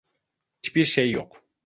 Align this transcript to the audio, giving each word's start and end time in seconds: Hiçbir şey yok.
Hiçbir 0.65 0.85
şey 0.85 1.11
yok. 1.11 1.43